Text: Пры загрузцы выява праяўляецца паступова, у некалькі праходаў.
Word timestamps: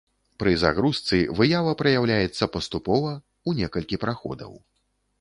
Пры 0.43 0.53
загрузцы 0.61 1.19
выява 1.41 1.75
праяўляецца 1.83 2.51
паступова, 2.57 3.15
у 3.47 3.57
некалькі 3.63 4.05
праходаў. 4.07 4.61